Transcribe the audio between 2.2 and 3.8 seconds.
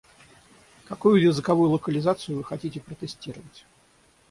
вы хотите протестировать?